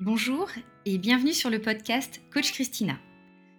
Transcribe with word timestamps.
Bonjour 0.00 0.48
et 0.84 0.96
bienvenue 0.96 1.32
sur 1.32 1.50
le 1.50 1.60
podcast 1.60 2.20
Coach 2.32 2.52
Christina. 2.52 3.00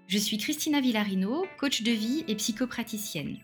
Je 0.08 0.18
suis 0.18 0.38
Christina 0.38 0.80
Villarino, 0.80 1.46
coach 1.60 1.84
de 1.84 1.92
vie 1.92 2.24
et 2.30 2.36
psychopraticienne. 2.36 3.40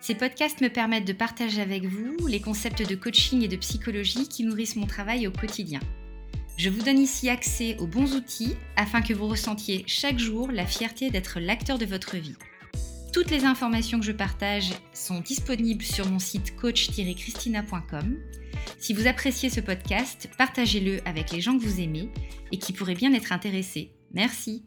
Ces 0.00 0.16
podcasts 0.16 0.60
me 0.60 0.66
permettent 0.66 1.06
de 1.06 1.12
partager 1.12 1.62
avec 1.62 1.84
vous 1.84 2.26
les 2.26 2.40
concepts 2.40 2.84
de 2.84 2.96
coaching 2.96 3.44
et 3.44 3.48
de 3.48 3.54
psychologie 3.54 4.26
qui 4.26 4.42
nourrissent 4.42 4.74
mon 4.74 4.88
travail 4.88 5.28
au 5.28 5.30
quotidien. 5.30 5.78
Je 6.56 6.68
vous 6.68 6.82
donne 6.82 6.98
ici 6.98 7.30
accès 7.30 7.76
aux 7.78 7.86
bons 7.86 8.16
outils 8.16 8.56
afin 8.74 9.02
que 9.02 9.14
vous 9.14 9.28
ressentiez 9.28 9.84
chaque 9.86 10.18
jour 10.18 10.50
la 10.50 10.66
fierté 10.66 11.10
d'être 11.10 11.38
l'acteur 11.38 11.78
de 11.78 11.86
votre 11.86 12.16
vie. 12.16 12.34
Toutes 13.12 13.30
les 13.30 13.44
informations 13.44 14.00
que 14.00 14.06
je 14.06 14.10
partage 14.10 14.72
sont 14.92 15.20
disponibles 15.20 15.84
sur 15.84 16.10
mon 16.10 16.18
site 16.18 16.56
coach-christina.com 16.56 18.18
si 18.82 18.94
vous 18.94 19.06
appréciez 19.06 19.48
ce 19.48 19.60
podcast, 19.60 20.28
partagez-le 20.36 21.06
avec 21.06 21.30
les 21.30 21.40
gens 21.40 21.56
que 21.56 21.62
vous 21.62 21.80
aimez 21.80 22.10
et 22.50 22.58
qui 22.58 22.72
pourraient 22.72 22.96
bien 22.96 23.14
être 23.14 23.30
intéressés. 23.30 23.92
Merci. 24.10 24.64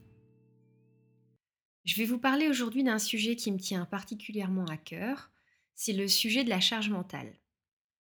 Je 1.84 1.98
vais 1.98 2.06
vous 2.06 2.18
parler 2.18 2.48
aujourd'hui 2.48 2.82
d'un 2.82 2.98
sujet 2.98 3.36
qui 3.36 3.52
me 3.52 3.60
tient 3.60 3.84
particulièrement 3.84 4.64
à 4.68 4.78
cœur, 4.78 5.32
c'est 5.74 5.92
le 5.92 6.08
sujet 6.08 6.46
de 6.46 6.50
la 6.50 6.62
charge 6.62 6.90
mentale. 6.90 7.34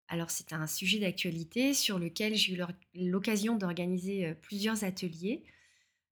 Alors 0.07 0.31
c'est 0.31 0.53
un 0.53 0.67
sujet 0.67 0.99
d'actualité 0.99 1.73
sur 1.73 1.99
lequel 1.99 2.35
j'ai 2.35 2.53
eu 2.53 2.61
l'occasion 2.93 3.57
d'organiser 3.57 4.27
euh, 4.27 4.33
plusieurs 4.41 4.85
ateliers, 4.85 5.43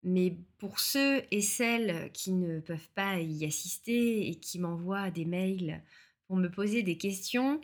mais 0.01 0.35
pour 0.57 0.79
ceux 0.79 1.21
et 1.29 1.41
celles 1.41 2.11
qui 2.11 2.31
ne 2.31 2.59
peuvent 2.59 2.89
pas 2.95 3.19
y 3.19 3.45
assister 3.45 4.27
et 4.27 4.35
qui 4.39 4.57
m'envoient 4.57 5.11
des 5.11 5.25
mails 5.25 5.83
pour 6.25 6.37
me 6.37 6.49
poser 6.49 6.81
des 6.81 6.97
questions, 6.97 7.61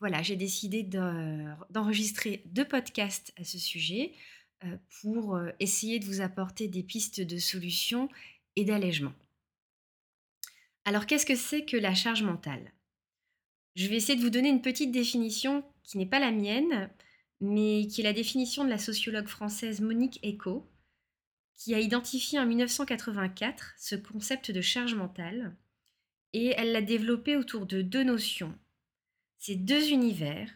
voilà, 0.00 0.22
j'ai 0.22 0.36
décidé 0.36 0.82
d'enregistrer 0.82 2.42
deux 2.46 2.66
podcasts 2.66 3.32
à 3.36 3.44
ce 3.44 3.58
sujet 3.58 4.12
pour 5.00 5.40
essayer 5.60 5.98
de 5.98 6.04
vous 6.04 6.20
apporter 6.20 6.68
des 6.68 6.82
pistes 6.82 7.20
de 7.20 7.38
solutions 7.38 8.08
et 8.56 8.64
d'allègement. 8.64 9.12
Alors, 10.84 11.06
qu'est-ce 11.06 11.26
que 11.26 11.36
c'est 11.36 11.64
que 11.64 11.76
la 11.76 11.94
charge 11.94 12.22
mentale? 12.22 12.72
Je 13.74 13.86
vais 13.86 13.96
essayer 13.96 14.16
de 14.16 14.22
vous 14.22 14.30
donner 14.30 14.48
une 14.48 14.62
petite 14.62 14.90
définition 14.90 15.64
qui 15.82 15.96
n'est 15.98 16.06
pas 16.06 16.18
la 16.18 16.30
mienne, 16.32 16.90
mais 17.40 17.86
qui 17.86 18.00
est 18.00 18.04
la 18.04 18.12
définition 18.12 18.64
de 18.64 18.68
la 18.68 18.78
sociologue 18.78 19.28
française 19.28 19.80
Monique 19.80 20.20
Eco, 20.24 20.68
qui 21.54 21.74
a 21.74 21.80
identifié 21.80 22.38
en 22.38 22.46
1984 22.46 23.74
ce 23.78 23.94
concept 23.94 24.50
de 24.50 24.60
charge 24.60 24.94
mentale, 24.94 25.56
et 26.32 26.54
elle 26.56 26.72
l'a 26.72 26.82
développé 26.82 27.36
autour 27.36 27.66
de 27.66 27.82
deux 27.82 28.04
notions, 28.04 28.58
ces 29.42 29.56
deux 29.56 29.90
univers, 29.90 30.48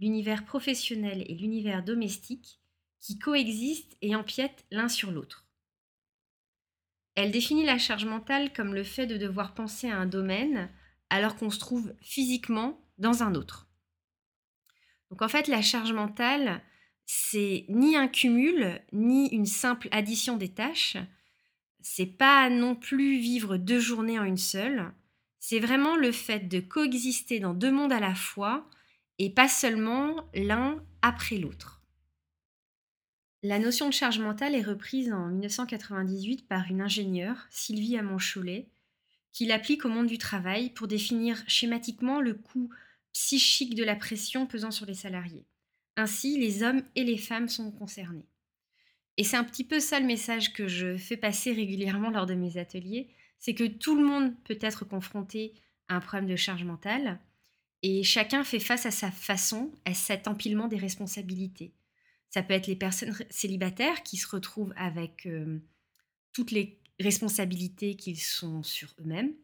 l'univers 0.00 0.44
professionnel 0.44 1.24
et 1.28 1.36
l'univers 1.36 1.84
domestique, 1.84 2.58
qui 2.98 3.16
coexistent 3.16 3.96
et 4.02 4.16
empiètent 4.16 4.64
l'un 4.72 4.88
sur 4.88 5.12
l'autre. 5.12 5.46
Elle 7.14 7.30
définit 7.30 7.64
la 7.64 7.78
charge 7.78 8.06
mentale 8.06 8.52
comme 8.52 8.74
le 8.74 8.82
fait 8.82 9.06
de 9.06 9.16
devoir 9.16 9.54
penser 9.54 9.88
à 9.88 9.98
un 9.98 10.06
domaine 10.06 10.68
alors 11.10 11.36
qu'on 11.36 11.50
se 11.50 11.60
trouve 11.60 11.94
physiquement 12.00 12.80
dans 12.98 13.22
un 13.22 13.36
autre. 13.36 13.68
Donc 15.10 15.22
en 15.22 15.28
fait, 15.28 15.46
la 15.46 15.62
charge 15.62 15.92
mentale, 15.92 16.60
c'est 17.06 17.66
ni 17.68 17.94
un 17.94 18.08
cumul, 18.08 18.82
ni 18.92 19.28
une 19.28 19.46
simple 19.46 19.86
addition 19.92 20.36
des 20.36 20.52
tâches. 20.52 20.96
C'est 21.82 22.18
pas 22.18 22.50
non 22.50 22.74
plus 22.74 23.16
vivre 23.16 23.58
deux 23.58 23.78
journées 23.78 24.18
en 24.18 24.24
une 24.24 24.36
seule. 24.38 24.92
C'est 25.46 25.60
vraiment 25.60 25.94
le 25.94 26.10
fait 26.10 26.48
de 26.48 26.58
coexister 26.58 27.38
dans 27.38 27.52
deux 27.52 27.70
mondes 27.70 27.92
à 27.92 28.00
la 28.00 28.14
fois 28.14 28.66
et 29.18 29.28
pas 29.28 29.46
seulement 29.46 30.26
l'un 30.32 30.82
après 31.02 31.36
l'autre. 31.36 31.82
La 33.42 33.58
notion 33.58 33.90
de 33.90 33.92
charge 33.92 34.20
mentale 34.20 34.54
est 34.54 34.62
reprise 34.62 35.12
en 35.12 35.28
1998 35.28 36.48
par 36.48 36.70
une 36.70 36.80
ingénieure, 36.80 37.46
Sylvie 37.50 37.98
Amon-Cholet, 37.98 38.70
qui 39.32 39.44
l'applique 39.44 39.84
au 39.84 39.90
monde 39.90 40.06
du 40.06 40.16
travail 40.16 40.70
pour 40.70 40.88
définir 40.88 41.44
schématiquement 41.46 42.22
le 42.22 42.32
coût 42.32 42.70
psychique 43.12 43.74
de 43.74 43.84
la 43.84 43.96
pression 43.96 44.46
pesant 44.46 44.70
sur 44.70 44.86
les 44.86 44.94
salariés. 44.94 45.44
Ainsi, 45.98 46.38
les 46.38 46.62
hommes 46.62 46.82
et 46.96 47.04
les 47.04 47.18
femmes 47.18 47.50
sont 47.50 47.70
concernés. 47.70 48.30
Et 49.18 49.24
c'est 49.24 49.36
un 49.36 49.44
petit 49.44 49.64
peu 49.64 49.78
ça 49.78 50.00
le 50.00 50.06
message 50.06 50.54
que 50.54 50.68
je 50.68 50.96
fais 50.96 51.18
passer 51.18 51.52
régulièrement 51.52 52.08
lors 52.08 52.24
de 52.24 52.32
mes 52.32 52.56
ateliers, 52.56 53.10
c'est 53.44 53.54
que 53.54 53.64
tout 53.64 53.94
le 53.94 54.02
monde 54.02 54.34
peut 54.44 54.56
être 54.62 54.86
confronté 54.86 55.52
à 55.88 55.96
un 55.96 56.00
problème 56.00 56.30
de 56.30 56.34
charge 56.34 56.64
mentale 56.64 57.20
et 57.82 58.02
chacun 58.02 58.42
fait 58.42 58.58
face 58.58 58.86
à 58.86 58.90
sa 58.90 59.10
façon 59.10 59.70
à 59.84 59.92
cet 59.92 60.28
empilement 60.28 60.66
des 60.66 60.78
responsabilités. 60.78 61.74
Ça 62.30 62.42
peut 62.42 62.54
être 62.54 62.68
les 62.68 62.74
personnes 62.74 63.14
célibataires 63.28 64.02
qui 64.02 64.16
se 64.16 64.26
retrouvent 64.28 64.72
avec 64.76 65.26
euh, 65.26 65.58
toutes 66.32 66.52
les 66.52 66.80
responsabilités 66.98 67.96
qu'ils 67.96 68.18
sont 68.18 68.62
sur 68.62 68.94
eux-mêmes. 68.98 69.34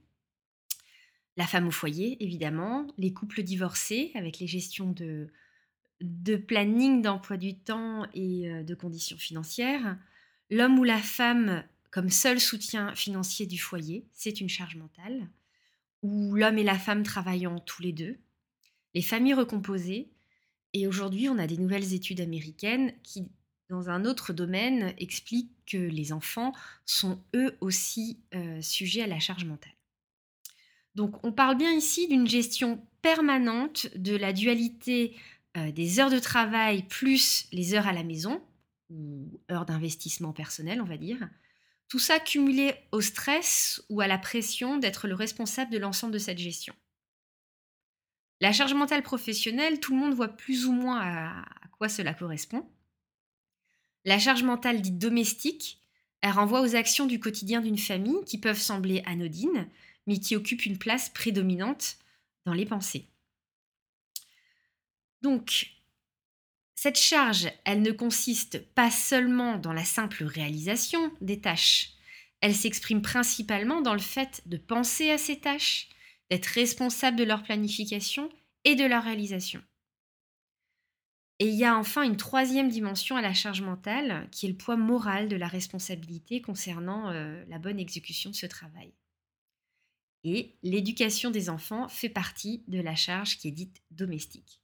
La 1.37 1.47
femme 1.47 1.69
au 1.69 1.71
foyer, 1.71 2.17
évidemment. 2.25 2.87
Les 2.97 3.13
couples 3.13 3.43
divorcés 3.43 4.13
avec 4.15 4.39
les 4.39 4.47
gestions 4.47 4.93
de, 4.93 5.29
de 6.01 6.37
planning 6.37 7.03
d'emploi 7.03 7.37
du 7.37 7.59
temps 7.59 8.07
et 8.15 8.51
euh, 8.51 8.63
de 8.63 8.75
conditions 8.75 9.19
financières. 9.19 9.99
L'homme 10.49 10.79
ou 10.79 10.85
la 10.85 11.03
femme 11.03 11.65
comme 11.91 12.11
seul 12.11 12.41
soutien 12.41 12.95
financier 12.95 13.47
du 13.47 13.59
foyer, 13.59 14.07
c'est 14.15 14.41
une 14.41 14.49
charge 14.49 14.77
mentale, 14.77 15.29
où 16.03 16.35
l'homme 16.35 16.59
et 16.59 16.65
la 16.65 16.79
femme 16.79 17.03
travaillant 17.03 17.59
tous 17.59 17.83
les 17.83 17.93
deux, 17.93 18.19
les 18.95 19.03
familles 19.03 19.35
recomposées, 19.35 20.11
et 20.73 20.87
aujourd'hui 20.87 21.29
on 21.29 21.39
a 21.39 21.47
des 21.47 21.59
nouvelles 21.59 21.95
études 21.95 22.21
américaines 22.21 22.93
qui, 23.03 23.29
dans 23.69 23.89
un 23.91 24.05
autre 24.05 24.33
domaine, 24.33 24.95
expliquent 24.99 25.53
que 25.67 25.77
les 25.77 26.13
enfants 26.13 26.53
sont 26.87 27.23
eux 27.35 27.57
aussi 27.61 28.19
euh, 28.35 28.61
sujets 28.63 29.03
à 29.03 29.07
la 29.07 29.21
charge 29.21 29.45
mentale. 29.45 29.75
Donc 30.95 31.25
on 31.25 31.33
parle 31.33 31.57
bien 31.57 31.73
ici 31.73 32.09
d'une 32.09 32.27
gestion 32.27 32.85
permanente 33.03 33.89
de 33.97 34.17
la 34.17 34.33
dualité 34.33 35.17
euh, 35.57 35.73
des 35.73 35.99
heures 35.99 36.11
de 36.11 36.19
travail 36.19 36.85
plus 36.85 37.47
les 37.53 37.75
heures 37.75 37.87
à 37.87 37.93
la 37.93 38.05
maison, 38.05 38.43
ou 38.91 39.41
heures 39.51 39.67
d'investissement 39.67 40.33
personnel, 40.33 40.81
on 40.81 40.85
va 40.85 40.97
dire, 40.97 41.29
tout 41.91 41.99
ça 41.99 42.21
cumulé 42.21 42.75
au 42.93 43.01
stress 43.01 43.83
ou 43.91 44.01
à 44.01 44.07
la 44.07 44.17
pression 44.17 44.79
d'être 44.79 45.09
le 45.09 45.15
responsable 45.15 45.73
de 45.73 45.79
l'ensemble 45.79 46.13
de 46.15 46.19
cette 46.19 46.39
gestion. 46.39 46.73
La 48.41 48.53
charge 48.53 48.75
mentale 48.75 49.03
professionnelle, 49.03 49.81
tout 49.81 49.93
le 49.93 49.99
monde 49.99 50.15
voit 50.15 50.29
plus 50.29 50.67
ou 50.67 50.73
moins 50.73 51.01
à, 51.01 51.45
quoi 51.73 51.89
cela 51.89 52.15
correspond. 52.15 52.65
La 54.05 54.21
charge 54.21 54.45
mentale 54.45 54.81
dite 54.81 54.99
domestique, 54.99 55.81
elle 56.21 56.31
renvoie 56.31 56.61
aux 56.61 56.77
actions 56.77 57.07
du 57.07 57.19
quotidien 57.19 57.61
d'une 57.61 57.77
famille 57.77 58.25
qui 58.25 58.39
peuvent 58.39 58.61
sembler 58.61 59.03
anodines, 59.05 59.69
mais 60.07 60.21
qui 60.21 60.37
occupent 60.37 60.67
une 60.67 60.79
place 60.79 61.09
prédominante 61.11 61.99
dans 62.47 62.55
les 62.55 62.67
pensées. 62.67 63.09
Donc, 65.23 65.73
cette 66.83 66.97
charge, 66.97 67.47
elle 67.67 67.83
ne 67.83 67.93
consiste 67.93 68.59
pas 68.73 68.91
seulement 68.91 69.59
dans 69.59 69.75
la 69.75 69.85
simple 69.85 70.25
réalisation 70.25 71.13
des 71.21 71.39
tâches, 71.39 71.91
elle 72.41 72.55
s'exprime 72.55 73.03
principalement 73.03 73.83
dans 73.83 73.93
le 73.93 74.01
fait 74.01 74.41
de 74.47 74.57
penser 74.57 75.11
à 75.11 75.19
ces 75.19 75.39
tâches, 75.39 75.91
d'être 76.31 76.47
responsable 76.47 77.19
de 77.19 77.25
leur 77.25 77.43
planification 77.43 78.31
et 78.65 78.77
de 78.77 78.85
leur 78.87 79.05
réalisation. 79.05 79.63
Et 81.39 81.49
il 81.49 81.55
y 81.55 81.67
a 81.67 81.77
enfin 81.77 82.03
une 82.03 82.17
troisième 82.17 82.71
dimension 82.71 83.15
à 83.15 83.21
la 83.21 83.35
charge 83.35 83.61
mentale, 83.61 84.27
qui 84.33 84.47
est 84.47 84.51
le 84.51 84.57
poids 84.57 84.79
moral 84.79 85.29
de 85.29 85.37
la 85.37 85.49
responsabilité 85.49 86.41
concernant 86.41 87.11
euh, 87.11 87.45
la 87.49 87.59
bonne 87.59 87.79
exécution 87.79 88.31
de 88.31 88.37
ce 88.37 88.47
travail. 88.47 88.95
Et 90.25 90.57
l'éducation 90.63 91.31
des 91.31 91.51
enfants 91.51 91.89
fait 91.89 92.09
partie 92.09 92.65
de 92.69 92.81
la 92.81 92.95
charge 92.95 93.37
qui 93.37 93.49
est 93.49 93.53
dite 93.53 93.83
domestique. 93.91 94.60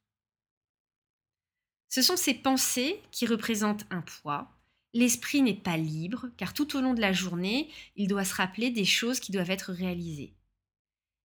Ce 1.88 2.02
sont 2.02 2.16
ces 2.16 2.34
pensées 2.34 3.00
qui 3.10 3.26
représentent 3.26 3.86
un 3.90 4.02
poids. 4.02 4.50
L'esprit 4.92 5.42
n'est 5.42 5.54
pas 5.54 5.76
libre, 5.76 6.30
car 6.36 6.54
tout 6.54 6.76
au 6.76 6.80
long 6.80 6.94
de 6.94 7.00
la 7.00 7.12
journée, 7.12 7.70
il 7.96 8.08
doit 8.08 8.24
se 8.24 8.34
rappeler 8.34 8.70
des 8.70 8.84
choses 8.84 9.20
qui 9.20 9.32
doivent 9.32 9.50
être 9.50 9.72
réalisées. 9.72 10.34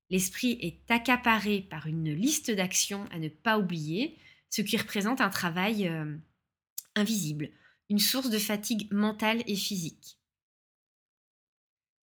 L'esprit 0.10 0.58
est 0.62 0.92
accaparé 0.92 1.62
par 1.62 1.88
une 1.88 2.13
liste 2.13 2.52
d'actions 2.52 3.06
à 3.12 3.19
ne 3.19 3.30
pas 3.30 3.58
oublier, 3.58 4.18
ce 4.50 4.62
qui 4.62 4.75
représente 4.75 5.22
un 5.22 5.30
travail 5.30 5.88
euh, 5.88 6.18
invisible, 6.96 7.50
une 7.90 8.00
source 8.00 8.30
de 8.30 8.38
fatigue 8.38 8.92
mentale 8.92 9.42
et 9.48 9.56
physique. 9.56 10.18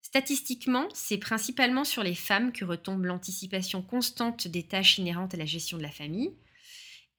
Statistiquement, 0.00 0.88
c'est 0.94 1.18
principalement 1.18 1.84
sur 1.84 2.02
les 2.02 2.14
femmes 2.14 2.50
que 2.50 2.64
retombe 2.64 3.04
l'anticipation 3.04 3.82
constante 3.82 4.48
des 4.48 4.62
tâches 4.62 4.96
inhérentes 4.96 5.34
à 5.34 5.36
la 5.36 5.44
gestion 5.44 5.76
de 5.76 5.82
la 5.82 5.90
famille, 5.90 6.32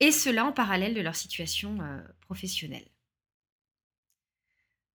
et 0.00 0.12
cela 0.12 0.44
en 0.46 0.52
parallèle 0.52 0.94
de 0.94 1.00
leur 1.00 1.14
situation 1.14 1.78
euh, 1.80 2.00
professionnelle. 2.20 2.88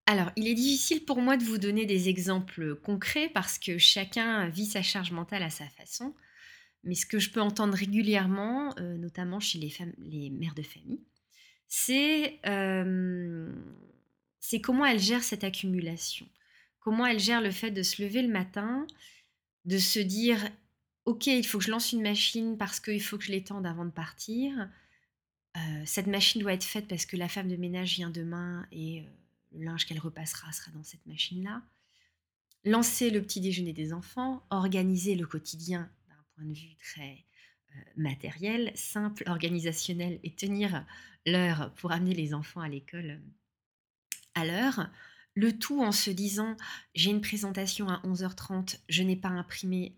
Alors, 0.07 0.31
il 0.35 0.47
est 0.47 0.53
difficile 0.53 1.03
pour 1.03 1.21
moi 1.21 1.35
de 1.35 1.43
vous 1.43 1.57
donner 1.57 1.85
des 1.85 2.09
exemples 2.09 2.75
concrets 2.75 3.29
parce 3.29 3.57
que 3.57 3.77
chacun 3.77 4.47
vit 4.49 4.65
sa 4.65 4.83
charge 4.83 5.11
mentale 5.11 5.41
à 5.41 5.49
sa 5.49 5.67
façon, 5.69 6.13
mais 6.83 6.93
ce 6.93 7.07
que 7.07 7.17
je 7.17 7.31
peux 7.31 7.41
entendre 7.41 7.75
régulièrement, 7.75 8.75
euh, 8.77 8.97
notamment 8.97 9.39
chez 9.39 9.57
les, 9.57 10.29
mères 10.29 10.53
de 10.53 10.61
famille, 10.61 11.01
c'est 11.67 12.39
euh, 12.45 13.51
comment 14.61 14.85
elle 14.85 14.99
gère 14.99 15.23
cette 15.23 15.43
accumulation. 15.43 16.27
Comment 16.79 17.07
elle 17.07 17.19
gère 17.19 17.41
le 17.41 17.49
fait 17.49 17.71
de 17.71 17.81
se 17.81 18.03
lever 18.03 18.21
le 18.21 18.31
matin, 18.31 18.85
de 19.65 19.79
se 19.79 19.99
dire 19.99 20.37
Ok, 21.05 21.25
il 21.27 21.45
faut 21.45 21.57
que 21.57 21.63
je 21.63 21.71
lance 21.71 21.91
une 21.93 22.03
machine 22.03 22.57
parce 22.57 22.79
qu'il 22.79 23.01
faut 23.01 23.17
que 23.17 23.23
je 23.23 23.31
l'étende 23.31 23.65
avant 23.65 23.85
de 23.85 23.91
partir. 23.91 24.69
Euh, 25.55 25.83
cette 25.85 26.07
machine 26.07 26.41
doit 26.41 26.53
être 26.53 26.63
faite 26.63 26.87
parce 26.87 27.05
que 27.05 27.15
la 27.15 27.29
femme 27.29 27.47
de 27.47 27.55
ménage 27.55 27.95
vient 27.95 28.09
demain 28.09 28.67
et 28.71 29.01
euh, 29.01 29.03
le 29.53 29.65
linge 29.65 29.85
qu'elle 29.85 29.99
repassera 29.99 30.51
sera 30.51 30.71
dans 30.71 30.83
cette 30.83 31.05
machine-là. 31.05 31.61
Lancer 32.65 33.09
le 33.09 33.21
petit 33.21 33.39
déjeuner 33.39 33.73
des 33.73 33.93
enfants, 33.93 34.45
organiser 34.49 35.15
le 35.15 35.25
quotidien 35.25 35.89
d'un 36.09 36.23
point 36.35 36.45
de 36.45 36.53
vue 36.53 36.75
très 36.77 37.23
euh, 37.71 37.79
matériel, 37.95 38.71
simple, 38.75 39.23
organisationnel 39.27 40.19
et 40.23 40.31
tenir 40.31 40.85
l'heure 41.25 41.73
pour 41.75 41.91
amener 41.91 42.13
les 42.13 42.33
enfants 42.33 42.61
à 42.61 42.69
l'école 42.69 43.21
à 44.33 44.45
l'heure. 44.45 44.89
Le 45.37 45.57
tout 45.57 45.81
en 45.81 45.91
se 45.91 46.09
disant 46.09 46.55
j'ai 46.93 47.11
une 47.11 47.21
présentation 47.21 47.89
à 47.89 48.01
11h30, 48.05 48.79
je 48.87 49.03
n'ai 49.03 49.17
pas 49.17 49.29
imprimé 49.29 49.97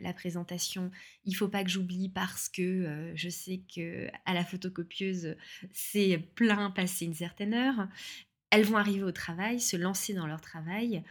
la 0.00 0.14
présentation, 0.14 0.90
il 1.24 1.34
faut 1.34 1.48
pas 1.48 1.62
que 1.62 1.70
j'oublie 1.70 2.08
parce 2.08 2.48
que 2.48 3.12
je 3.14 3.28
sais 3.28 3.60
que 3.74 4.08
à 4.24 4.32
la 4.32 4.44
photocopieuse 4.44 5.36
c'est 5.72 6.18
plein 6.34 6.70
passé 6.70 7.04
une 7.04 7.14
certaine 7.14 7.52
heure. 7.52 7.88
Elles 8.48 8.64
vont 8.64 8.78
arriver 8.78 9.04
au 9.04 9.12
travail, 9.12 9.60
se 9.60 9.76
lancer 9.76 10.14
dans 10.14 10.26
leur 10.26 10.40
travail, 10.40 11.04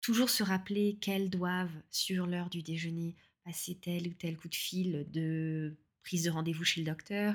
toujours 0.00 0.30
se 0.30 0.42
rappeler 0.42 0.96
qu'elles 1.00 1.30
doivent 1.30 1.82
sur 1.90 2.26
l'heure 2.26 2.48
du 2.48 2.62
déjeuner 2.62 3.14
passer 3.44 3.76
tel 3.76 4.08
ou 4.08 4.14
tel 4.14 4.36
coup 4.38 4.48
de 4.48 4.54
fil 4.54 5.06
de 5.10 5.76
prise 6.02 6.24
de 6.24 6.30
rendez-vous 6.30 6.64
chez 6.64 6.80
le 6.80 6.86
docteur, 6.86 7.34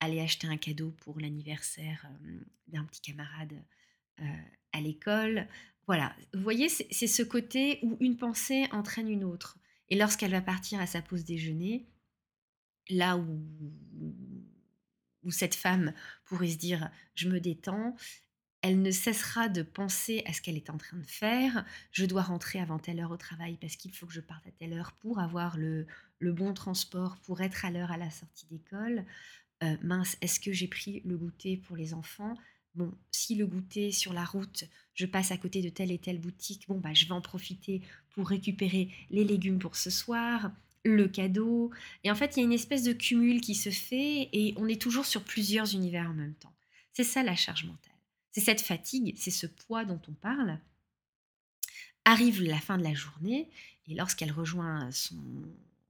aller 0.00 0.20
acheter 0.20 0.46
un 0.46 0.58
cadeau 0.58 0.90
pour 1.00 1.18
l'anniversaire 1.18 2.06
d'un 2.68 2.84
petit 2.84 3.00
camarade 3.00 3.54
à 4.74 4.80
l'école. 4.80 5.48
Voilà, 5.86 6.14
vous 6.34 6.42
voyez, 6.42 6.68
c'est 6.68 7.06
ce 7.06 7.22
côté 7.22 7.78
où 7.82 7.96
une 8.00 8.16
pensée 8.16 8.66
entraîne 8.72 9.08
une 9.08 9.24
autre. 9.24 9.58
Et 9.88 9.96
lorsqu'elle 9.96 10.30
va 10.30 10.40
partir 10.40 10.80
à 10.80 10.86
sa 10.86 11.02
pause 11.02 11.24
déjeuner, 11.24 11.86
là 12.90 13.16
où, 13.16 13.42
où 15.22 15.30
cette 15.30 15.54
femme 15.54 15.92
pourrait 16.24 16.48
se 16.48 16.58
dire 16.58 16.90
je 17.14 17.28
me 17.28 17.40
détends, 17.40 17.94
elle 18.62 18.80
ne 18.80 18.90
cessera 18.90 19.50
de 19.50 19.62
penser 19.62 20.22
à 20.24 20.32
ce 20.32 20.40
qu'elle 20.40 20.56
est 20.56 20.70
en 20.70 20.78
train 20.78 20.96
de 20.96 21.06
faire. 21.06 21.66
Je 21.90 22.06
dois 22.06 22.22
rentrer 22.22 22.60
avant 22.60 22.78
telle 22.78 22.98
heure 22.98 23.10
au 23.10 23.18
travail 23.18 23.58
parce 23.60 23.76
qu'il 23.76 23.92
faut 23.92 24.06
que 24.06 24.14
je 24.14 24.22
parte 24.22 24.46
à 24.46 24.52
telle 24.52 24.72
heure 24.72 24.92
pour 25.00 25.18
avoir 25.18 25.58
le, 25.58 25.86
le 26.18 26.32
bon 26.32 26.54
transport, 26.54 27.18
pour 27.24 27.42
être 27.42 27.66
à 27.66 27.70
l'heure 27.70 27.92
à 27.92 27.98
la 27.98 28.10
sortie 28.10 28.46
d'école. 28.46 29.04
Euh, 29.62 29.76
mince, 29.82 30.16
est-ce 30.22 30.40
que 30.40 30.52
j'ai 30.52 30.66
pris 30.66 31.02
le 31.04 31.18
goûter 31.18 31.58
pour 31.58 31.76
les 31.76 31.92
enfants? 31.92 32.34
Bon, 32.74 32.92
si 33.10 33.34
le 33.34 33.46
goûter 33.46 33.92
sur 33.92 34.12
la 34.12 34.24
route, 34.24 34.64
je 34.94 35.06
passe 35.06 35.30
à 35.30 35.36
côté 35.36 35.62
de 35.62 35.68
telle 35.68 35.90
et 35.90 35.98
telle 35.98 36.20
boutique, 36.20 36.66
bon, 36.68 36.78
bah, 36.78 36.94
je 36.94 37.06
vais 37.06 37.12
en 37.12 37.20
profiter 37.20 37.82
pour 38.10 38.28
récupérer 38.28 38.90
les 39.10 39.24
légumes 39.24 39.58
pour 39.58 39.76
ce 39.76 39.90
soir, 39.90 40.52
le 40.84 41.08
cadeau. 41.08 41.70
Et 42.04 42.10
en 42.10 42.14
fait, 42.14 42.36
il 42.36 42.40
y 42.40 42.42
a 42.42 42.46
une 42.46 42.52
espèce 42.52 42.84
de 42.84 42.92
cumul 42.92 43.40
qui 43.40 43.54
se 43.54 43.70
fait 43.70 44.28
et 44.32 44.54
on 44.56 44.68
est 44.68 44.80
toujours 44.80 45.06
sur 45.06 45.24
plusieurs 45.24 45.74
univers 45.74 46.10
en 46.10 46.14
même 46.14 46.34
temps. 46.34 46.54
C'est 46.92 47.04
ça 47.04 47.22
la 47.22 47.34
charge 47.34 47.64
mentale. 47.64 47.92
C'est 48.32 48.40
cette 48.40 48.60
fatigue, 48.60 49.14
c'est 49.16 49.30
ce 49.30 49.46
poids 49.46 49.84
dont 49.84 50.00
on 50.08 50.12
parle. 50.12 50.58
Arrive 52.04 52.42
la 52.42 52.60
fin 52.60 52.76
de 52.76 52.82
la 52.82 52.94
journée 52.94 53.48
et 53.88 53.94
lorsqu'elle 53.94 54.32
rejoint 54.32 54.90
son, 54.92 55.22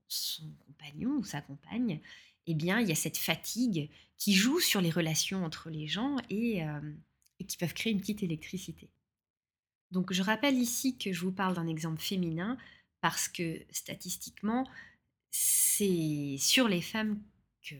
son 0.08 0.48
compagnon 0.66 1.10
ou 1.10 1.24
sa 1.24 1.40
compagne, 1.40 2.00
eh 2.46 2.54
bien, 2.54 2.80
il 2.80 2.88
y 2.88 2.92
a 2.92 2.96
cette 2.96 3.16
fatigue 3.16 3.90
qui 4.18 4.34
joue 4.34 4.60
sur 4.60 4.80
les 4.80 4.90
relations 4.90 5.44
entre 5.44 5.70
les 5.70 5.86
gens 5.86 6.16
et, 6.30 6.62
qui 7.46 7.56
peuvent 7.56 7.74
créer 7.74 7.92
une 7.92 8.00
petite 8.00 8.22
électricité. 8.22 8.90
Donc, 9.90 10.12
je 10.12 10.22
rappelle 10.22 10.56
ici 10.56 10.96
que 10.96 11.12
je 11.12 11.20
vous 11.20 11.32
parle 11.32 11.54
d'un 11.54 11.66
exemple 11.66 12.00
féminin 12.00 12.56
parce 13.00 13.28
que 13.28 13.62
statistiquement, 13.70 14.68
c'est 15.30 16.36
sur 16.38 16.68
les 16.68 16.80
femmes 16.80 17.20
que 17.62 17.74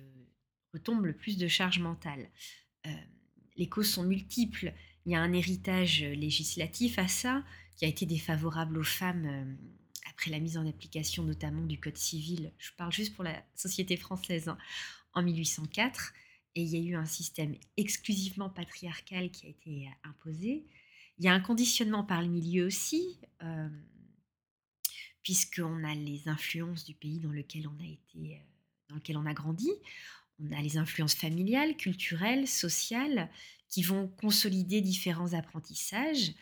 retombe 0.73 1.07
le 1.07 1.15
plus 1.15 1.39
de 1.39 1.49
charge 1.49 1.79
mentale. 1.79 2.29
Euh, 2.87 2.91
les 3.57 3.69
causes 3.69 3.91
sont 3.91 4.03
multiples. 4.03 4.73
Il 5.07 5.13
y 5.13 5.15
a 5.15 5.21
un 5.21 5.33
héritage 5.33 6.03
législatif 6.03 6.99
à 6.99 7.09
ça 7.09 7.45
qui 7.77 7.85
a 7.85 7.89
été 7.89 8.07
défavorable 8.07 8.79
aux 8.79 8.85
femmes. 8.85 9.57
Après 10.15 10.31
la 10.31 10.39
mise 10.39 10.57
en 10.57 10.67
application 10.67 11.25
notamment 11.25 11.67
du 11.67 11.79
Code 11.79 11.97
civil, 11.97 12.53
je 12.59 12.71
parle 12.77 12.93
juste 12.93 13.15
pour 13.15 13.25
la 13.25 13.43
société 13.57 13.97
française, 13.97 14.49
hein, 14.49 14.57
en 15.13 15.23
1804, 15.23 16.13
et 16.55 16.63
il 16.63 16.69
y 16.69 16.77
a 16.77 16.81
eu 16.81 16.95
un 16.95 17.05
système 17.05 17.57
exclusivement 17.77 18.49
patriarcal 18.49 19.31
qui 19.31 19.47
a 19.47 19.51
été 19.51 19.89
euh, 19.89 20.09
imposé. 20.09 20.65
Il 21.19 21.25
y 21.25 21.29
a 21.29 21.35
un 21.35 21.41
conditionnement 21.41 22.05
par 22.05 22.23
le 22.23 22.29
milieu 22.29 22.67
aussi, 22.67 23.19
euh, 23.43 23.69
puisqu'on 25.25 25.83
a 25.83 25.95
les 25.95 26.29
influences 26.29 26.85
du 26.85 26.95
pays 26.95 27.19
dans 27.19 27.33
lequel 27.33 27.67
on 27.67 27.81
a 27.81 27.87
été, 27.87 28.37
euh, 28.37 28.45
dans 28.89 28.95
lequel 28.97 29.17
on 29.17 29.27
a 29.27 29.35
grandi. 29.35 29.71
On 30.39 30.53
a 30.53 30.63
les 30.63 30.79
influences 30.79 31.15
familiales, 31.15 31.77
culturelles, 31.77 32.47
sociales, 32.47 33.31
qui 33.69 33.83
vont 33.83 34.07
consolider 34.07 34.81
différents 34.81 35.33
apprentissages. 35.33 36.35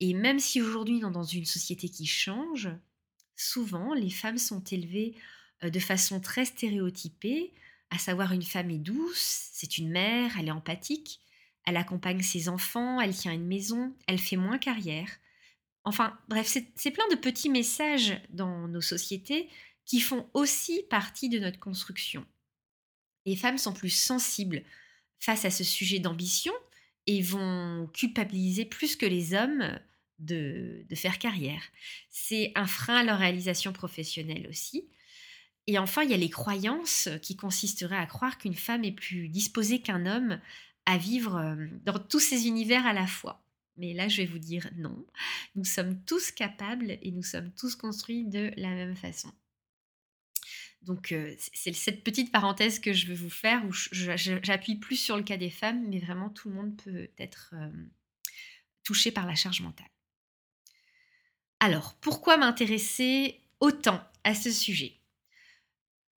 Et 0.00 0.14
même 0.14 0.40
si 0.40 0.60
aujourd'hui, 0.60 0.98
dans 0.98 1.22
une 1.22 1.44
société 1.44 1.88
qui 1.88 2.06
change, 2.06 2.68
souvent, 3.36 3.94
les 3.94 4.10
femmes 4.10 4.38
sont 4.38 4.62
élevées 4.64 5.14
de 5.62 5.78
façon 5.78 6.20
très 6.20 6.44
stéréotypée, 6.44 7.52
à 7.90 7.98
savoir 7.98 8.32
une 8.32 8.42
femme 8.42 8.70
est 8.70 8.78
douce, 8.78 9.48
c'est 9.52 9.78
une 9.78 9.90
mère, 9.90 10.38
elle 10.38 10.48
est 10.48 10.52
empathique, 10.52 11.20
elle 11.64 11.76
accompagne 11.76 12.22
ses 12.22 12.48
enfants, 12.48 13.00
elle 13.00 13.14
tient 13.14 13.32
une 13.32 13.46
maison, 13.46 13.94
elle 14.06 14.18
fait 14.18 14.36
moins 14.36 14.58
carrière. 14.58 15.08
Enfin, 15.84 16.18
bref, 16.28 16.46
c'est 16.74 16.90
plein 16.90 17.08
de 17.10 17.16
petits 17.16 17.50
messages 17.50 18.20
dans 18.30 18.66
nos 18.68 18.80
sociétés 18.80 19.48
qui 19.84 20.00
font 20.00 20.28
aussi 20.32 20.84
partie 20.90 21.28
de 21.28 21.38
notre 21.38 21.58
construction. 21.58 22.24
Les 23.26 23.36
femmes 23.36 23.58
sont 23.58 23.72
plus 23.72 23.90
sensibles 23.90 24.62
face 25.20 25.44
à 25.44 25.50
ce 25.50 25.64
sujet 25.64 25.98
d'ambition 25.98 26.52
et 27.06 27.20
vont 27.20 27.88
culpabiliser 27.92 28.64
plus 28.64 28.96
que 28.96 29.06
les 29.06 29.34
hommes 29.34 29.78
de, 30.22 30.84
faire 30.94 31.18
carrière. 31.18 31.62
C'est 32.10 32.52
un 32.54 32.66
frein 32.66 32.96
à 32.96 33.04
leur 33.04 33.18
réalisation 33.18 33.72
professionnelle 33.72 34.46
aussi. 34.48 34.88
Et 35.66 35.78
enfin, 35.78 36.02
il 36.02 36.10
y 36.10 36.14
a 36.14 36.18
les 36.18 36.30
croyances 36.30 37.08
qui 37.22 37.36
consisteraient 37.36 37.96
à 37.96 38.06
croire 38.06 38.38
qu'une 38.38 38.54
femme 38.54 38.84
est 38.84 38.92
plus 38.92 39.28
disposée 39.28 39.80
qu'un 39.80 40.06
homme 40.06 40.40
à 40.86 40.98
vivre 40.98 41.36
euh, 41.36 41.66
dans 41.84 41.98
tous 41.98 42.20
ces 42.20 42.46
univers 42.48 42.86
à 42.86 42.92
la 42.92 43.06
fois. 43.06 43.44
Mais 43.76 43.94
là, 43.94 44.08
je 44.08 44.18
vais 44.18 44.26
vous 44.26 44.38
dire 44.38 44.68
non. 44.76 45.06
Nous 45.54 45.64
sommes 45.64 46.02
tous 46.04 46.30
capables 46.30 46.98
et 47.00 47.10
nous 47.10 47.22
sommes 47.22 47.52
tous 47.52 47.76
construits 47.76 48.24
de 48.24 48.52
la 48.56 48.70
même 48.70 48.96
façon. 48.96 49.32
Donc, 50.82 51.12
euh, 51.12 51.34
c'est 51.38 51.72
cette 51.72 52.02
petite 52.02 52.32
parenthèse 52.32 52.80
que 52.80 52.92
je 52.92 53.06
veux 53.06 53.14
vous 53.14 53.30
faire 53.30 53.64
où 53.64 53.72
j'appuie 53.72 54.76
plus 54.76 54.96
sur 54.96 55.16
le 55.16 55.22
cas 55.22 55.36
des 55.36 55.50
femmes, 55.50 55.88
mais 55.88 56.00
vraiment 56.00 56.28
tout 56.28 56.48
le 56.48 56.56
monde 56.56 56.76
peut 56.82 57.08
être 57.18 57.54
euh, 57.56 57.70
touché 58.82 59.12
par 59.12 59.26
la 59.26 59.36
charge 59.36 59.60
mentale. 59.60 59.86
Alors, 61.64 61.94
pourquoi 62.00 62.38
m'intéresser 62.38 63.40
autant 63.60 64.02
à 64.24 64.34
ce 64.34 64.50
sujet? 64.50 64.98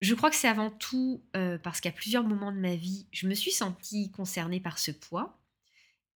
Je 0.01 0.15
crois 0.15 0.31
que 0.31 0.35
c'est 0.35 0.47
avant 0.47 0.71
tout 0.71 1.21
euh, 1.35 1.59
parce 1.59 1.81
qu'à 1.81 1.91
plusieurs 1.91 2.23
moments 2.23 2.51
de 2.51 2.57
ma 2.57 2.75
vie, 2.75 3.05
je 3.11 3.27
me 3.27 3.35
suis 3.35 3.51
sentie 3.51 4.09
concernée 4.09 4.59
par 4.59 4.79
ce 4.79 4.89
poids, 4.89 5.39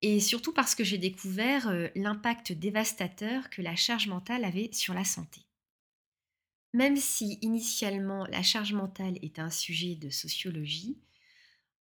et 0.02 0.22
surtout 0.22 0.54
parce 0.54 0.76
que 0.76 0.86
j'ai 0.86 0.98
découvert 0.98 1.68
euh, 1.68 1.90
l'impact 1.94 2.54
dévastateur 2.54 3.50
que 3.50 3.62
la 3.62 3.76
charge 3.76 4.08
mentale 4.08 4.46
avait 4.46 4.70
sur 4.72 4.94
la 4.94 5.04
santé. 5.04 5.42
Même 6.74 6.96
si 6.96 7.38
initialement 7.42 8.26
la 8.28 8.44
charge 8.44 8.72
mentale 8.72 9.20
est 9.22 9.40
un 9.40 9.50
sujet 9.50 9.96
de 9.96 10.10
sociologie, 10.10 10.98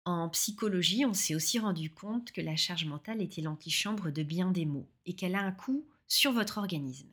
en 0.06 0.30
psychologie, 0.30 1.04
on 1.04 1.12
s'est 1.12 1.34
aussi 1.34 1.58
rendu 1.58 1.90
compte 1.92 2.32
que 2.32 2.40
la 2.40 2.56
charge 2.56 2.86
mentale 2.86 3.20
était 3.20 3.42
l'antichambre 3.42 4.10
de 4.10 4.22
bien 4.22 4.50
des 4.50 4.64
maux 4.64 4.88
et 5.04 5.14
qu'elle 5.14 5.34
a 5.34 5.42
un 5.42 5.52
coût 5.52 5.86
sur 6.08 6.32
votre 6.32 6.56
organisme 6.56 7.10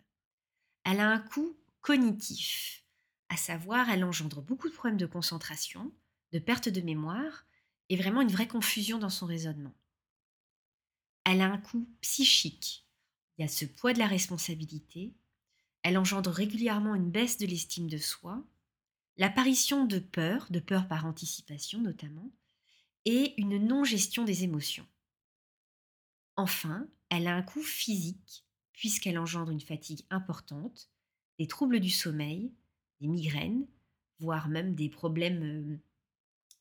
elle 0.83 0.99
a 0.99 1.09
un 1.09 1.19
coût 1.19 1.57
cognitif, 1.81 2.83
à 3.29 3.37
savoir 3.37 3.89
elle 3.89 4.03
engendre 4.03 4.41
beaucoup 4.41 4.69
de 4.69 4.73
problèmes 4.73 4.97
de 4.97 5.05
concentration, 5.05 5.91
de 6.31 6.39
perte 6.39 6.69
de 6.69 6.81
mémoire 6.81 7.45
et 7.89 7.95
vraiment 7.95 8.21
une 8.21 8.31
vraie 8.31 8.47
confusion 8.47 8.97
dans 8.99 9.09
son 9.09 9.25
raisonnement. 9.25 9.73
Elle 11.23 11.41
a 11.41 11.51
un 11.51 11.57
coût 11.57 11.87
psychique, 12.01 12.87
il 13.37 13.41
y 13.41 13.45
a 13.45 13.47
ce 13.47 13.65
poids 13.65 13.93
de 13.93 13.99
la 13.99 14.07
responsabilité, 14.07 15.13
elle 15.83 15.97
engendre 15.97 16.31
régulièrement 16.31 16.95
une 16.95 17.11
baisse 17.11 17.37
de 17.37 17.45
l'estime 17.45 17.89
de 17.89 17.97
soi, 17.97 18.43
l'apparition 19.17 19.85
de 19.85 19.99
peur, 19.99 20.47
de 20.49 20.59
peur 20.59 20.87
par 20.87 21.05
anticipation 21.05 21.79
notamment, 21.79 22.31
et 23.05 23.39
une 23.39 23.57
non-gestion 23.57 24.23
des 24.23 24.43
émotions. 24.43 24.87
Enfin, 26.35 26.87
elle 27.09 27.27
a 27.27 27.35
un 27.35 27.41
coût 27.41 27.63
physique 27.63 28.45
puisqu'elle 28.81 29.19
engendre 29.19 29.51
une 29.51 29.61
fatigue 29.61 30.01
importante, 30.09 30.89
des 31.37 31.45
troubles 31.45 31.79
du 31.79 31.91
sommeil, 31.91 32.51
des 32.99 33.07
migraines, 33.07 33.67
voire 34.17 34.49
même 34.49 34.73
des 34.73 34.89
problèmes 34.89 35.43
euh, 35.43 35.77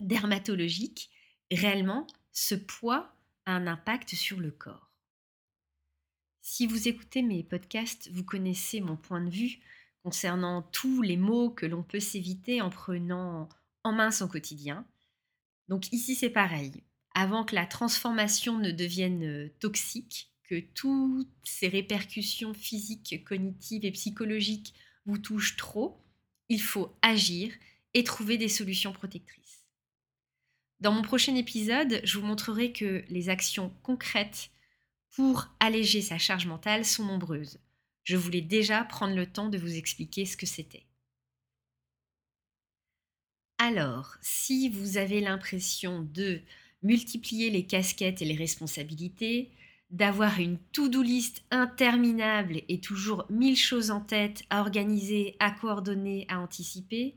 dermatologiques. 0.00 1.08
Réellement, 1.50 2.06
ce 2.30 2.54
poids 2.54 3.16
a 3.46 3.52
un 3.52 3.66
impact 3.66 4.14
sur 4.14 4.38
le 4.38 4.50
corps. 4.50 4.92
Si 6.42 6.66
vous 6.66 6.88
écoutez 6.88 7.22
mes 7.22 7.42
podcasts, 7.42 8.10
vous 8.12 8.22
connaissez 8.24 8.82
mon 8.82 8.98
point 8.98 9.24
de 9.24 9.30
vue 9.30 9.58
concernant 10.02 10.60
tous 10.60 11.00
les 11.00 11.16
mots 11.16 11.48
que 11.48 11.64
l'on 11.64 11.82
peut 11.82 12.00
s'éviter 12.00 12.60
en 12.60 12.68
prenant 12.68 13.48
en 13.82 13.92
main 13.92 14.10
son 14.10 14.28
quotidien. 14.28 14.86
Donc 15.68 15.90
ici 15.90 16.14
c'est 16.14 16.28
pareil. 16.28 16.84
Avant 17.14 17.46
que 17.46 17.54
la 17.54 17.64
transformation 17.64 18.58
ne 18.58 18.72
devienne 18.72 19.24
euh, 19.24 19.48
toxique, 19.58 20.29
que 20.50 20.58
toutes 20.58 21.28
ces 21.44 21.68
répercussions 21.68 22.54
physiques, 22.54 23.22
cognitives 23.24 23.84
et 23.84 23.92
psychologiques 23.92 24.74
vous 25.06 25.16
touchent 25.16 25.56
trop, 25.56 26.04
il 26.48 26.60
faut 26.60 26.92
agir 27.02 27.52
et 27.94 28.02
trouver 28.02 28.36
des 28.36 28.48
solutions 28.48 28.92
protectrices. 28.92 29.64
Dans 30.80 30.90
mon 30.90 31.02
prochain 31.02 31.36
épisode, 31.36 32.00
je 32.02 32.18
vous 32.18 32.26
montrerai 32.26 32.72
que 32.72 33.04
les 33.08 33.28
actions 33.28 33.72
concrètes 33.84 34.50
pour 35.10 35.46
alléger 35.60 36.00
sa 36.02 36.18
charge 36.18 36.46
mentale 36.46 36.84
sont 36.84 37.04
nombreuses. 37.04 37.60
Je 38.02 38.16
voulais 38.16 38.40
déjà 38.40 38.82
prendre 38.82 39.14
le 39.14 39.30
temps 39.30 39.50
de 39.50 39.58
vous 39.58 39.76
expliquer 39.76 40.26
ce 40.26 40.36
que 40.36 40.46
c'était. 40.46 40.86
Alors, 43.58 44.16
si 44.20 44.68
vous 44.68 44.96
avez 44.96 45.20
l'impression 45.20 46.02
de 46.02 46.40
multiplier 46.82 47.50
les 47.50 47.66
casquettes 47.66 48.20
et 48.20 48.24
les 48.24 48.36
responsabilités, 48.36 49.52
d'avoir 49.90 50.38
une 50.38 50.58
to-do 50.72 51.02
list 51.02 51.42
interminable 51.50 52.62
et 52.68 52.80
toujours 52.80 53.26
mille 53.28 53.56
choses 53.56 53.90
en 53.90 54.00
tête 54.00 54.42
à 54.50 54.60
organiser, 54.60 55.36
à 55.40 55.50
coordonner, 55.50 56.26
à 56.28 56.40
anticiper, 56.40 57.16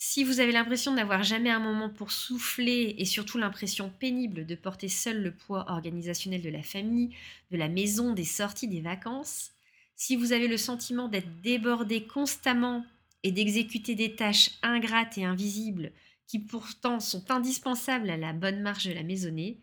si 0.00 0.22
vous 0.22 0.38
avez 0.38 0.52
l'impression 0.52 0.94
d'avoir 0.94 1.24
jamais 1.24 1.50
un 1.50 1.58
moment 1.58 1.90
pour 1.90 2.12
souffler 2.12 2.94
et 2.98 3.04
surtout 3.04 3.36
l'impression 3.36 3.90
pénible 3.98 4.46
de 4.46 4.54
porter 4.54 4.88
seul 4.88 5.20
le 5.20 5.32
poids 5.32 5.68
organisationnel 5.68 6.40
de 6.40 6.50
la 6.50 6.62
famille, 6.62 7.10
de 7.50 7.56
la 7.56 7.68
maison, 7.68 8.12
des 8.12 8.24
sorties, 8.24 8.68
des 8.68 8.80
vacances, 8.80 9.50
si 9.96 10.14
vous 10.14 10.32
avez 10.32 10.46
le 10.46 10.56
sentiment 10.56 11.08
d'être 11.08 11.40
débordé 11.42 12.04
constamment 12.04 12.86
et 13.24 13.32
d'exécuter 13.32 13.96
des 13.96 14.14
tâches 14.14 14.50
ingrates 14.62 15.18
et 15.18 15.24
invisibles 15.24 15.90
qui 16.28 16.38
pourtant 16.38 17.00
sont 17.00 17.32
indispensables 17.32 18.08
à 18.08 18.16
la 18.16 18.32
bonne 18.32 18.60
marche 18.60 18.86
de 18.86 18.92
la 18.92 19.02
maisonnée, 19.02 19.58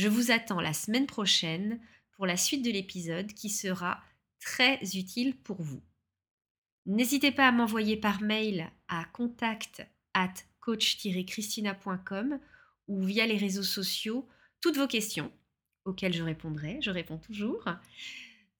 je 0.00 0.08
vous 0.08 0.30
attends 0.30 0.62
la 0.62 0.72
semaine 0.72 1.06
prochaine 1.06 1.78
pour 2.16 2.24
la 2.24 2.38
suite 2.38 2.64
de 2.64 2.70
l'épisode 2.70 3.34
qui 3.34 3.50
sera 3.50 4.02
très 4.40 4.80
utile 4.94 5.36
pour 5.36 5.60
vous. 5.60 5.82
N'hésitez 6.86 7.32
pas 7.32 7.46
à 7.46 7.52
m'envoyer 7.52 7.98
par 7.98 8.22
mail 8.22 8.70
à 8.88 9.04
contact 9.12 9.86
at 10.14 10.32
coach-christina.com 10.60 12.40
ou 12.88 13.02
via 13.02 13.26
les 13.26 13.36
réseaux 13.36 13.62
sociaux 13.62 14.26
toutes 14.62 14.78
vos 14.78 14.86
questions 14.86 15.30
auxquelles 15.84 16.14
je 16.14 16.22
répondrai. 16.22 16.78
Je 16.80 16.90
réponds 16.90 17.18
toujours. 17.18 17.68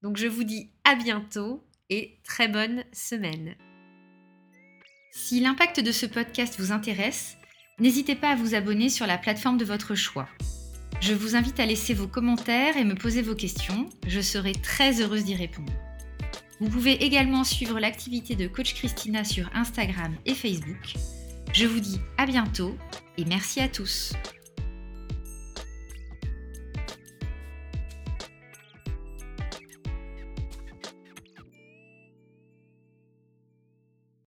Donc 0.03 0.19
je 0.19 0.27
vous 0.27 0.45
dis 0.45 0.69
à 0.85 0.95
bientôt 0.95 1.67
et 1.89 2.19
très 2.23 2.49
bonne 2.49 2.85
semaine. 2.93 3.55
Si 5.13 5.41
l'impact 5.41 5.81
de 5.81 5.91
ce 5.91 6.05
podcast 6.05 6.61
vous 6.61 6.71
intéresse, 6.71 7.39
n'hésitez 7.79 8.15
pas 8.15 8.29
à 8.29 8.37
vous 8.37 8.55
abonner 8.55 8.91
sur 8.91 9.07
la 9.07 9.17
plateforme 9.17 9.57
de 9.57 9.65
votre 9.65 9.95
choix. 9.95 10.29
Je 11.01 11.15
vous 11.15 11.35
invite 11.35 11.59
à 11.61 11.67
laisser 11.67 11.95
vos 11.95 12.07
commentaires 12.07 12.77
et 12.77 12.85
me 12.85 12.95
poser 12.95 13.23
vos 13.23 13.35
questions. 13.35 13.89
Je 14.07 14.21
serai 14.21 14.53
très 14.53 15.01
heureuse 15.01 15.25
d'y 15.25 15.35
répondre. 15.35 15.73
Vous 16.61 16.69
pouvez 16.69 17.03
également 17.05 17.43
suivre 17.43 17.81
l'activité 17.81 18.37
de 18.37 18.47
Coach 18.47 18.75
Christina 18.75 19.25
sur 19.25 19.49
Instagram 19.55 20.15
et 20.27 20.35
Facebook. 20.35 20.95
Je 21.55 21.67
vous 21.67 21.81
dis 21.81 22.01
à 22.19 22.27
bientôt 22.27 22.77
et 23.17 23.25
merci 23.25 23.61
à 23.61 23.69
tous. 23.69 24.13